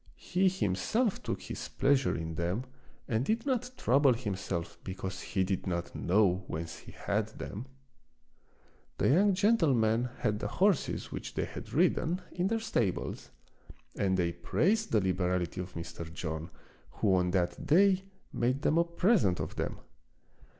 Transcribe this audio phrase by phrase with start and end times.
[0.17, 2.63] He him self took his pleasure in them
[3.07, 7.67] and did not trouble himself because he did not know whence he had them.
[8.97, 13.29] The young gentlemen had the horses which they had ridden in their stables,
[13.95, 16.11] and they praised the liberality of Mr.
[16.11, 16.49] John,
[16.93, 19.81] who on that day made them a present of them.